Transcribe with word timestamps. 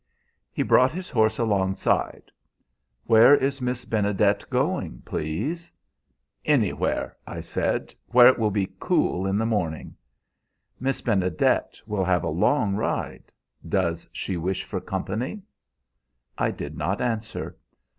"He 0.51 0.63
brought 0.63 0.91
his 0.91 1.11
horse 1.11 1.37
alongside. 1.37 2.31
'Where 3.05 3.35
is 3.35 3.61
Miss 3.61 3.85
Benedet 3.85 4.43
going, 4.49 5.03
please?' 5.05 5.71
"'Anywhere,' 6.43 7.15
I 7.27 7.41
said, 7.41 7.93
'where 8.07 8.27
it 8.27 8.39
will 8.39 8.49
be 8.49 8.73
cool 8.79 9.27
in 9.27 9.37
the 9.37 9.45
morning.' 9.45 9.95
"'Miss 10.79 11.01
Benedet 11.01 11.79
will 11.85 12.03
have 12.03 12.23
a 12.23 12.29
long 12.29 12.73
ride. 12.75 13.31
Does 13.69 14.07
she 14.11 14.37
wish 14.37 14.63
for 14.63 14.81
company?' 14.81 15.43
"I 16.35 16.49
did 16.49 16.75
not 16.75 16.99
answer. 16.99 17.55